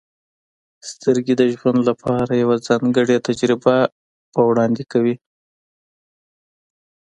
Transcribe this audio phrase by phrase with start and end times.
[0.89, 3.75] •سترګې د ژوند لپاره یوه ځانګړې تجربه
[4.47, 5.15] وړاندې کوي.